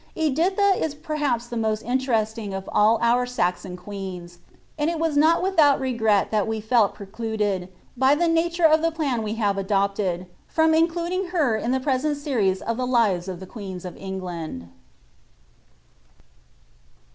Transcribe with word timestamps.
Bdilha 0.17 0.81
is 0.81 0.95
perhaps 0.95 1.45
the 1.45 1.57
most 1.57 1.83
IftiterestinK 1.85 2.55
of 2.57 2.67
all 2.73 2.97
our 3.03 3.27
Saxon 3.27 3.77
queens, 3.77 4.39
and 4.75 4.89
it 4.89 4.97
was 4.97 5.15
not 5.15 5.43
without 5.43 5.79
regret 5.79 6.29
''we 6.47 6.59
telt 6.59 6.95
precluded, 6.95 7.69
by 7.95 8.15
the 8.15 8.27
nature 8.27 8.65
of 8.65 8.81
the 8.81 8.89
plan 8.89 9.21
we 9.21 9.35
have 9.35 9.59
adopted, 9.59 10.25
including 10.57 11.25
her 11.27 11.55
life 11.57 11.63
in 11.65 11.71
the 11.71 11.79
present 11.79 12.17
series 12.17 12.63
of 12.63 12.77
the 12.77 12.87
Lives 12.87 13.27
of 13.27 13.39
the 13.39 13.45
Queens 13.45 13.85
f 13.85 13.93
England. 13.95 14.69